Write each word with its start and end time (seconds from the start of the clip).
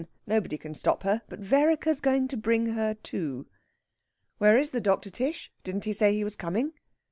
Nobody 0.25 0.57
can 0.57 0.73
stop 0.73 1.03
her. 1.03 1.21
But 1.29 1.41
Vereker's 1.41 1.99
going 1.99 2.27
to 2.29 2.35
bring 2.35 2.69
her 2.73 2.95
to." 2.95 3.45
"Where 4.39 4.57
is 4.57 4.71
the 4.71 4.81
doctor, 4.81 5.11
Tish? 5.11 5.51
Didn't 5.63 5.83
he 5.85 5.93
say 5.93 6.11
he 6.11 6.23
was 6.23 6.35
coming?" 6.35 6.73